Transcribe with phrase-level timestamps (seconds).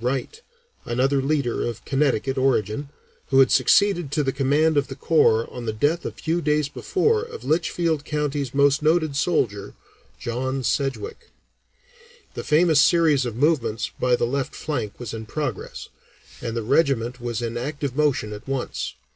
[0.00, 0.42] Wright,
[0.84, 2.88] another leader of Connecticut origin,
[3.28, 6.68] who had succeeded to the command of the Corps on the death a few days
[6.68, 9.74] before of Litchfield County's most noted soldier,
[10.18, 11.30] John Sedgwick.
[12.34, 15.90] [Illustration: General Sedgwick] The famous series of movements "by the left flank" was in progress,
[16.42, 18.94] and the regiment was in active motion at once.